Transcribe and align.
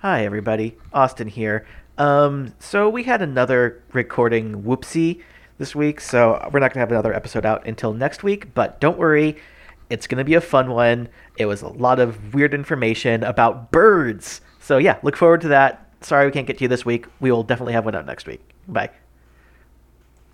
Hi, 0.00 0.26
everybody. 0.26 0.76
Austin 0.92 1.26
here. 1.26 1.66
Um, 1.96 2.52
so 2.58 2.86
we 2.90 3.04
had 3.04 3.22
another 3.22 3.82
recording 3.94 4.62
whoopsie 4.62 5.22
this 5.56 5.74
week, 5.74 6.02
so 6.02 6.32
we're 6.52 6.60
not 6.60 6.74
going 6.74 6.74
to 6.74 6.80
have 6.80 6.90
another 6.90 7.14
episode 7.14 7.46
out 7.46 7.66
until 7.66 7.94
next 7.94 8.22
week, 8.22 8.52
but 8.52 8.78
don't 8.78 8.98
worry. 8.98 9.38
It's 9.88 10.06
going 10.06 10.18
to 10.18 10.24
be 10.24 10.34
a 10.34 10.40
fun 10.42 10.70
one. 10.70 11.08
It 11.38 11.46
was 11.46 11.62
a 11.62 11.68
lot 11.68 11.98
of 11.98 12.34
weird 12.34 12.52
information 12.52 13.24
about 13.24 13.70
birds. 13.72 14.42
So 14.60 14.76
yeah, 14.76 14.98
look 15.02 15.16
forward 15.16 15.40
to 15.40 15.48
that. 15.48 15.90
Sorry 16.02 16.26
we 16.26 16.32
can't 16.32 16.46
get 16.46 16.58
to 16.58 16.64
you 16.64 16.68
this 16.68 16.84
week. 16.84 17.06
We 17.20 17.32
will 17.32 17.42
definitely 17.42 17.72
have 17.72 17.86
one 17.86 17.94
out 17.94 18.04
next 18.04 18.26
week. 18.26 18.42
Bye. 18.68 18.90